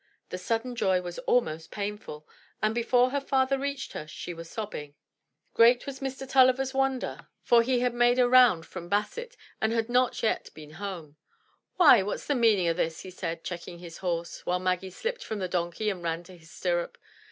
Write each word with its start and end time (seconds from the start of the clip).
The 0.29 0.39
sudden 0.39 0.75
joy 0.75 0.99
was 1.01 1.19
almost 1.29 1.69
painful, 1.69 2.27
and 2.59 2.73
before 2.73 3.11
her 3.11 3.21
father 3.21 3.59
reached 3.59 3.93
her, 3.93 4.07
she 4.07 4.33
was 4.33 4.49
sobbing. 4.49 4.95
Great 5.53 5.85
was 5.85 5.99
Mr. 5.99 6.25
TuUiver's 6.27 6.73
wonder, 6.73 7.17
249 7.17 7.21
M 7.21 7.21
Y 7.21 7.21
BOOK 7.21 7.39
HOUSE 7.43 7.49
for 7.49 7.61
he 7.61 7.79
had 7.81 7.93
made 7.93 8.17
a 8.19 8.27
round 8.27 8.65
from 8.65 8.89
Basset, 8.89 9.37
and 9.61 9.71
had 9.71 9.89
not 9.89 10.23
yet 10.23 10.49
been 10.55 10.71
home. 10.81 11.17
Why, 11.75 12.01
what's 12.01 12.25
the 12.25 12.33
meaning 12.33 12.67
o'this?" 12.67 13.01
he 13.01 13.11
said, 13.11 13.43
checking 13.43 13.77
his 13.77 13.97
horse, 13.99 14.43
while 14.43 14.57
Maggie 14.57 14.89
slipped 14.89 15.23
from 15.23 15.37
the 15.37 15.47
donkey 15.47 15.91
and 15.91 16.01
ran 16.01 16.23
to 16.23 16.35
his 16.35 16.49
stirrup. 16.49 16.97